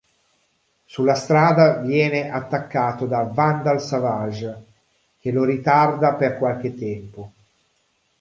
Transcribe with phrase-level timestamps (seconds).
[0.83, 4.63] Sulla strada viene attaccato da Vandal Savage,
[5.19, 7.31] che lo ritarda per qualche tempo.